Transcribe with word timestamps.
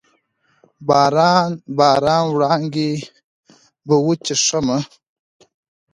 باران، 0.87 1.51
باران 1.77 2.23
وړانګې 2.29 2.91
به 3.87 3.95
وچیښمه 4.05 4.79